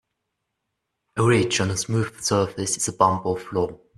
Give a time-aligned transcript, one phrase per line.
[1.15, 3.77] A ridge on a smooth surface is a bump or flaw.